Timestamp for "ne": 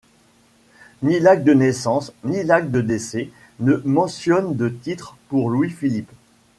3.59-3.75